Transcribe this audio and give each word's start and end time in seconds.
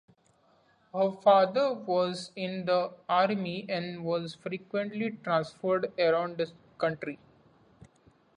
Her 0.95 1.11
father 1.11 1.73
was 1.73 2.31
in 2.35 2.65
the 2.65 2.91
Army 3.07 3.67
and 3.69 4.03
was 4.03 4.33
frequently 4.33 5.11
transferred 5.23 5.93
around 5.99 6.37
the 6.39 6.51
country. 6.79 7.19